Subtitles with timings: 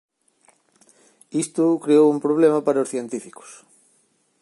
[1.43, 3.49] Isto creou un problema para os científicos.